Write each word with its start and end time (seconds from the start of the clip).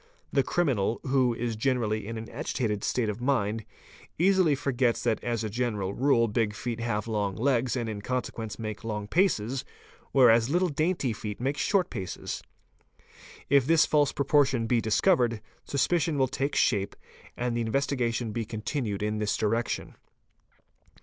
The 0.33 0.41
criminal, 0.41 0.99
who 1.03 1.35
is 1.35 1.55
generally 1.55 2.07
in 2.07 2.17
an 2.17 2.27
agitated 2.31 2.83
state 2.83 3.07
of 3.07 3.21
mind, 3.21 3.65
asily 4.19 4.57
forgets 4.57 5.03
that 5.03 5.23
as 5.23 5.43
a 5.43 5.47
general 5.47 5.93
rule 5.93 6.27
big 6.27 6.55
feet 6.55 6.79
have 6.79 7.07
long 7.07 7.35
legs 7.35 7.75
and 7.77 7.87
in 7.87 8.01
con 8.01 8.15
ne 8.15 8.15
I 8.15 8.15
A 8.15 8.17
IS 8.17 8.23
7 8.23 8.23
sequence 8.25 8.57
make 8.57 8.83
long 8.83 9.07
paces 9.07 9.63
whereas 10.11 10.49
little 10.49 10.69
dainty 10.69 11.13
feet 11.13 11.39
make 11.39 11.55
short 11.59 11.91
paces. 11.91 12.41
lf 13.51 13.65
this 13.67 13.85
false 13.85 14.11
proportion 14.11 14.65
be 14.65 14.81
discovered, 14.81 15.39
suspicion 15.65 16.17
will 16.17 16.27
take 16.27 16.55
shape 16.55 16.95
and 17.37 17.55
the 17.55 17.61
528 17.61 17.61
FOOTPRINTS 18.07 18.21
investigation 18.21 18.31
be 18.31 18.43
continued 18.43 19.03
in 19.03 19.19
this 19.19 19.37
direction. 19.37 19.93